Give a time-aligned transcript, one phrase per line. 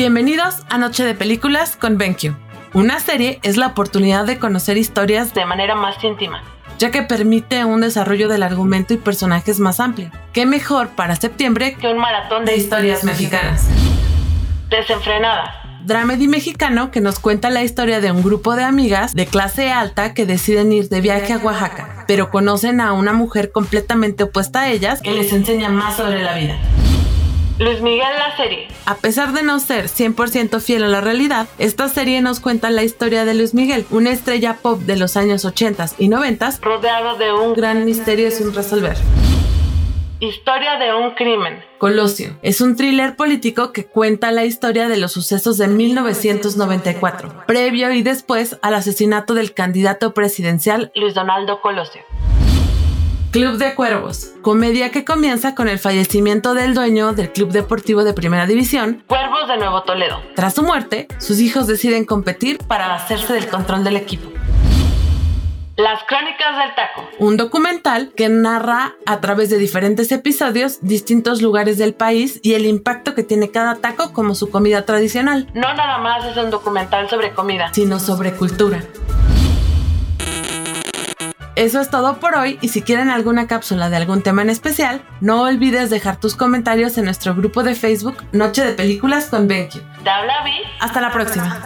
[0.00, 2.34] Bienvenidos a Noche de Películas con BenQ.
[2.72, 6.42] Una serie es la oportunidad de conocer historias de manera más íntima,
[6.78, 10.10] ya que permite un desarrollo del argumento y personajes más amplio.
[10.32, 13.68] ¿Qué mejor para septiembre que un maratón de historias mexicanas?
[14.70, 15.82] Desenfrenada.
[15.84, 20.14] Dramedy mexicano que nos cuenta la historia de un grupo de amigas de clase alta
[20.14, 24.70] que deciden ir de viaje a Oaxaca, pero conocen a una mujer completamente opuesta a
[24.70, 26.56] ellas que les enseña más sobre la vida.
[27.60, 28.68] Luis Miguel la serie.
[28.86, 32.84] A pesar de no ser 100% fiel a la realidad, esta serie nos cuenta la
[32.84, 37.34] historia de Luis Miguel, una estrella pop de los años 80 y 90 rodeado de
[37.34, 38.96] un gran misterio sin resolver.
[40.20, 41.62] Historia de un crimen.
[41.76, 47.92] Colosio es un thriller político que cuenta la historia de los sucesos de 1994, previo
[47.92, 52.00] y después al asesinato del candidato presidencial Luis Donaldo Colosio.
[53.30, 58.12] Club de Cuervos, comedia que comienza con el fallecimiento del dueño del club deportivo de
[58.12, 60.20] primera división, Cuervos de Nuevo Toledo.
[60.34, 64.32] Tras su muerte, sus hijos deciden competir para hacerse del control del equipo.
[65.76, 67.08] Las Crónicas del Taco.
[67.20, 72.66] Un documental que narra a través de diferentes episodios distintos lugares del país y el
[72.66, 75.46] impacto que tiene cada taco como su comida tradicional.
[75.54, 78.82] No nada más es un documental sobre comida, sino sobre cultura.
[81.60, 85.02] Eso es todo por hoy y si quieren alguna cápsula de algún tema en especial,
[85.20, 89.74] no olvides dejar tus comentarios en nuestro grupo de Facebook Noche de Películas con BenQ.
[90.80, 91.60] Hasta la próxima.